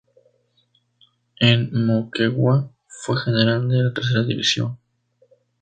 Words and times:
En 1.41 1.69
Moquegua 1.85 2.71
fue 2.87 3.17
General 3.23 3.69
de 3.69 3.83
la 3.83 3.93
Tercera 3.93 4.23
División. 4.23 4.79